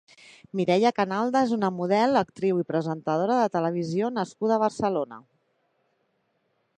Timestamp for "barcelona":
4.67-5.21